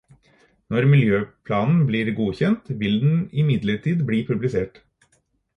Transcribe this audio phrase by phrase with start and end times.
[0.75, 4.85] Når miljøplanen blir godkjent, vil den imidlertid bli publisert.